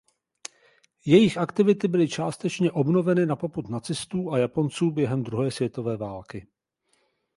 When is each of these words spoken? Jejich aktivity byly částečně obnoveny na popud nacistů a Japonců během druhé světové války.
Jejich 1.05 1.37
aktivity 1.37 1.87
byly 1.87 2.07
částečně 2.07 2.71
obnoveny 2.71 3.25
na 3.25 3.35
popud 3.35 3.69
nacistů 3.69 4.31
a 4.31 4.37
Japonců 4.37 4.91
během 4.91 5.23
druhé 5.23 5.51
světové 5.51 5.97
války. 5.97 6.47